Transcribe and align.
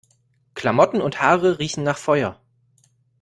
Klamotten 0.55 0.99
und 0.99 1.21
Haare 1.21 1.59
riechen 1.59 1.83
nach 1.83 1.99
Feuer. 1.99 2.41